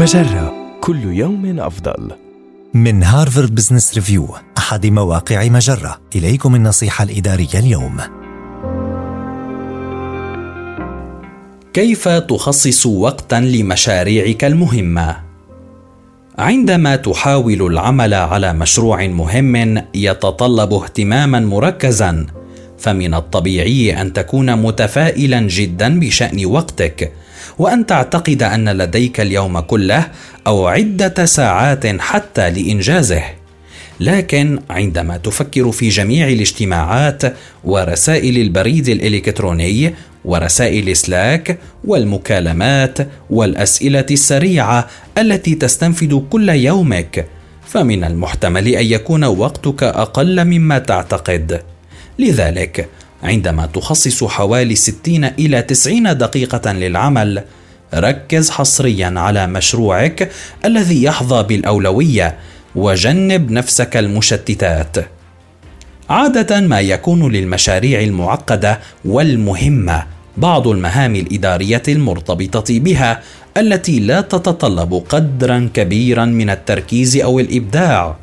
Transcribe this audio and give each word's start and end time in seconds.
مجرة 0.00 0.52
كل 0.80 1.04
يوم 1.04 1.60
أفضل. 1.60 2.10
من 2.74 3.02
هارفارد 3.02 3.54
بزنس 3.54 3.94
ريفيو 3.94 4.28
أحد 4.58 4.86
مواقع 4.86 5.48
مجرة. 5.48 6.00
إليكم 6.16 6.54
النصيحة 6.54 7.04
الإدارية 7.04 7.54
اليوم. 7.54 7.96
كيف 11.72 12.08
تخصص 12.08 12.86
وقتا 12.86 13.36
لمشاريعك 13.40 14.44
المهمة؟ 14.44 15.16
عندما 16.38 16.96
تحاول 16.96 17.62
العمل 17.66 18.14
على 18.14 18.52
مشروع 18.52 19.06
مهم 19.06 19.84
يتطلب 19.94 20.72
اهتماما 20.72 21.40
مركزا 21.40 22.26
فمن 22.80 23.14
الطبيعي 23.14 24.00
أن 24.00 24.12
تكون 24.12 24.56
متفائلا 24.56 25.40
جدا 25.40 26.00
بشأن 26.00 26.44
وقتك 26.46 27.12
وأن 27.58 27.86
تعتقد 27.86 28.42
أن 28.42 28.68
لديك 28.68 29.20
اليوم 29.20 29.60
كله 29.60 30.06
أو 30.46 30.66
عدة 30.66 31.24
ساعات 31.24 31.86
حتى 32.00 32.50
لإنجازه. 32.50 33.22
لكن 34.00 34.60
عندما 34.70 35.16
تفكر 35.16 35.72
في 35.72 35.88
جميع 35.88 36.28
الاجتماعات 36.28 37.22
ورسائل 37.64 38.38
البريد 38.38 38.88
الإلكتروني 38.88 39.94
ورسائل 40.24 40.96
سلاك 40.96 41.58
والمكالمات 41.84 42.98
والأسئلة 43.30 44.06
السريعة 44.10 44.86
التي 45.18 45.54
تستنفد 45.54 46.26
كل 46.30 46.48
يومك 46.48 47.26
فمن 47.66 48.04
المحتمل 48.04 48.68
أن 48.68 48.86
يكون 48.86 49.24
وقتك 49.24 49.82
أقل 49.82 50.44
مما 50.44 50.78
تعتقد. 50.78 51.60
لذلك 52.20 52.88
عندما 53.22 53.66
تخصص 53.66 54.24
حوالي 54.24 54.74
60 54.74 55.24
إلى 55.24 55.62
90 55.62 56.18
دقيقة 56.18 56.72
للعمل 56.72 57.42
ركز 57.94 58.50
حصريا 58.50 59.14
على 59.16 59.46
مشروعك 59.46 60.30
الذي 60.64 61.02
يحظى 61.02 61.42
بالأولوية 61.42 62.36
وجنب 62.74 63.50
نفسك 63.50 63.96
المشتتات. 63.96 64.96
عادة 66.10 66.60
ما 66.60 66.80
يكون 66.80 67.32
للمشاريع 67.32 68.00
المعقدة 68.00 68.80
والمهمة 69.04 70.06
بعض 70.36 70.68
المهام 70.68 71.16
الإدارية 71.16 71.82
المرتبطة 71.88 72.78
بها 72.80 73.22
التي 73.56 74.00
لا 74.00 74.20
تتطلب 74.20 74.94
قدرا 75.08 75.70
كبيرا 75.74 76.24
من 76.24 76.50
التركيز 76.50 77.16
أو 77.16 77.40
الإبداع. 77.40 78.16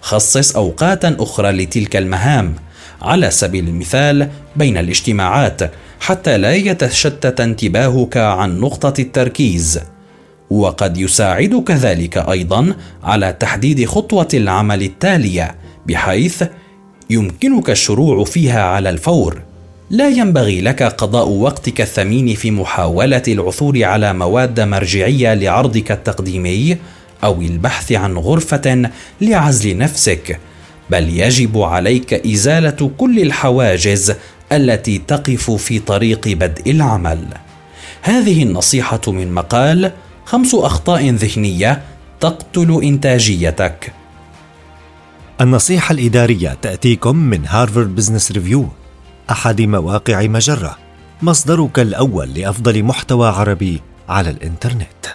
خصص 0.00 0.56
أوقاتا 0.56 1.16
أخرى 1.20 1.50
لتلك 1.52 1.96
المهام. 1.96 2.54
على 3.02 3.30
سبيل 3.30 3.68
المثال 3.68 4.28
بين 4.56 4.78
الاجتماعات 4.78 5.60
حتى 6.00 6.38
لا 6.38 6.54
يتشتت 6.54 7.40
انتباهك 7.40 8.16
عن 8.16 8.60
نقطة 8.60 9.00
التركيز. 9.00 9.80
وقد 10.50 10.96
يساعدك 10.96 11.70
ذلك 11.70 12.18
أيضا 12.18 12.74
على 13.04 13.32
تحديد 13.40 13.84
خطوة 13.84 14.28
العمل 14.34 14.82
التالية 14.82 15.54
بحيث 15.86 16.42
يمكنك 17.10 17.70
الشروع 17.70 18.24
فيها 18.24 18.62
على 18.62 18.90
الفور. 18.90 19.42
لا 19.90 20.08
ينبغي 20.08 20.60
لك 20.60 20.82
قضاء 20.82 21.28
وقتك 21.28 21.80
الثمين 21.80 22.34
في 22.34 22.50
محاولة 22.50 23.22
العثور 23.28 23.84
على 23.84 24.12
مواد 24.12 24.60
مرجعية 24.60 25.34
لعرضك 25.34 25.92
التقديمي 25.92 26.76
أو 27.24 27.40
البحث 27.40 27.92
عن 27.92 28.16
غرفة 28.16 28.90
لعزل 29.20 29.76
نفسك. 29.76 30.40
بل 30.90 31.08
يجب 31.08 31.58
عليك 31.58 32.14
إزالة 32.14 32.90
كل 32.98 33.18
الحواجز 33.18 34.14
التي 34.52 34.98
تقف 34.98 35.50
في 35.50 35.78
طريق 35.78 36.28
بدء 36.28 36.70
العمل. 36.70 37.24
هذه 38.02 38.42
النصيحة 38.42 39.00
من 39.08 39.32
مقال 39.32 39.92
خمس 40.24 40.54
أخطاء 40.54 41.10
ذهنية 41.10 41.82
تقتل 42.20 42.80
إنتاجيتك. 42.82 43.92
النصيحة 45.40 45.92
الإدارية 45.92 46.56
تأتيكم 46.62 47.16
من 47.16 47.46
هارفارد 47.46 47.94
بزنس 47.94 48.32
ريفيو 48.32 48.68
أحد 49.30 49.60
مواقع 49.62 50.22
مجرة 50.22 50.78
مصدرك 51.22 51.78
الأول 51.78 52.34
لأفضل 52.34 52.82
محتوى 52.82 53.28
عربي 53.28 53.80
على 54.08 54.30
الإنترنت. 54.30 55.06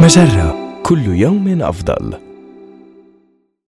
مجرة 0.00 0.56
كل 0.82 1.06
يوم 1.06 1.62
أفضل. 1.62 2.31